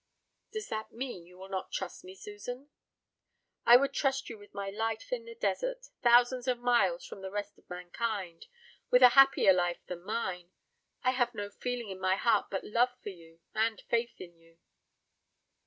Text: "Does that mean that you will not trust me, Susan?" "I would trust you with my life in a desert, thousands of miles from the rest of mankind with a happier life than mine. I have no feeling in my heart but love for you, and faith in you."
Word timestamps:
"Does 0.51 0.67
that 0.69 0.91
mean 0.91 1.21
that 1.21 1.27
you 1.27 1.37
will 1.37 1.47
not 1.49 1.71
trust 1.71 2.03
me, 2.03 2.15
Susan?" 2.15 2.69
"I 3.67 3.77
would 3.77 3.93
trust 3.93 4.31
you 4.31 4.37
with 4.39 4.51
my 4.51 4.71
life 4.71 5.13
in 5.13 5.27
a 5.27 5.35
desert, 5.35 5.89
thousands 6.01 6.47
of 6.47 6.57
miles 6.57 7.05
from 7.05 7.21
the 7.21 7.29
rest 7.29 7.59
of 7.59 7.69
mankind 7.69 8.47
with 8.89 9.03
a 9.03 9.09
happier 9.09 9.53
life 9.53 9.85
than 9.85 10.01
mine. 10.01 10.53
I 11.03 11.11
have 11.11 11.35
no 11.35 11.51
feeling 11.51 11.89
in 11.91 11.99
my 11.99 12.15
heart 12.15 12.47
but 12.49 12.63
love 12.63 12.97
for 13.03 13.09
you, 13.09 13.41
and 13.53 13.79
faith 13.81 14.19
in 14.19 14.35
you." 14.39 14.57